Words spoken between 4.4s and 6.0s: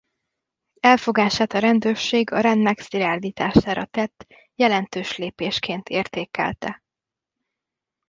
jelentős lépésként